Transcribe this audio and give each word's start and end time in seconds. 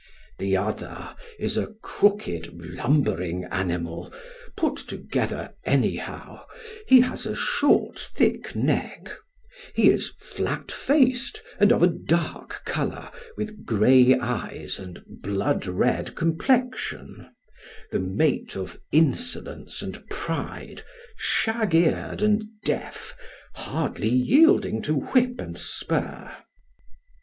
The 0.39 0.57
other 0.57 1.15
is 1.37 1.57
a 1.57 1.75
crooked 1.83 2.59
lumbering 2.73 3.43
animal, 3.51 4.11
put 4.57 4.75
together 4.77 5.53
anyhow; 5.63 6.43
he 6.87 7.01
has 7.01 7.27
a 7.27 7.35
short 7.35 7.99
thick 7.99 8.55
neck; 8.55 9.11
he 9.75 9.91
is 9.91 10.13
flat 10.17 10.71
faced 10.71 11.43
and 11.59 11.71
of 11.71 11.83
a 11.83 11.87
dark 11.87 12.63
colour, 12.65 13.11
with 13.37 13.63
grey 13.63 14.15
eyes 14.15 14.79
and 14.79 15.03
blood 15.05 15.67
red 15.67 16.15
complexion; 16.15 17.27
the 17.91 17.99
mate 17.99 18.55
of 18.55 18.81
insolence 18.91 19.83
and 19.83 20.03
pride, 20.09 20.81
shag 21.15 21.75
eared 21.75 22.23
and 22.23 22.43
deaf, 22.65 23.15
hardly 23.53 24.09
yielding 24.09 24.81
to 24.81 24.95
whip 24.95 25.39
and 25.39 25.59
spur. 25.59 26.35